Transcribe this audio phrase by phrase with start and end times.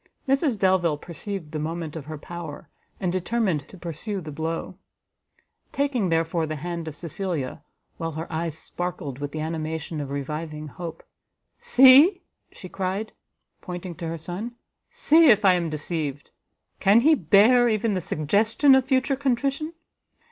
[0.27, 2.67] Mrs Delvile perceived the moment of her power,
[2.99, 4.75] and determined to pursue the blow:
[5.71, 7.61] taking, therefore, the hand of Cecilia,
[7.97, 11.03] while her eyes sparkled with the animation of reviving hope,
[11.59, 13.11] "See," she cried,
[13.61, 14.55] pointing to her son,
[14.89, 16.31] "see if I am deceived!
[16.79, 19.71] can he bear even the suggestion of future contrition!